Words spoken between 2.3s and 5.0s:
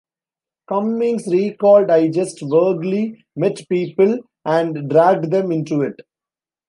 vaguely met people and